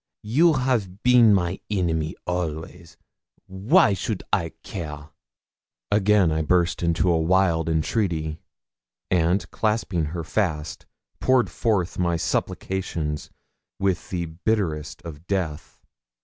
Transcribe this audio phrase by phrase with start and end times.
[0.23, 2.97] You have been my enemy always
[3.45, 5.09] why should I care?'
[5.91, 8.39] Again I burst into wild entreaty,
[9.11, 10.87] and, clasping her fast,
[11.19, 13.29] poured forth my supplications
[13.77, 15.79] with the bitterness of death.